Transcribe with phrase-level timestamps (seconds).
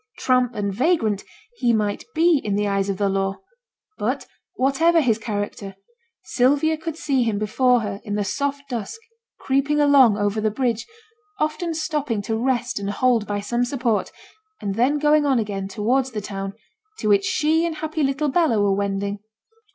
[0.17, 1.23] Tramp, and vagrant,
[1.57, 3.35] he might be in the eyes of the law;
[3.99, 5.75] but, whatever his character,
[6.23, 8.99] Sylvia could see him before her in the soft dusk,
[9.39, 10.87] creeping along, over the bridge,
[11.39, 14.11] often stopping to rest and hold by some support,
[14.59, 16.53] and then going on again towards the town,
[16.97, 19.19] to which she and happy little Bella were wending.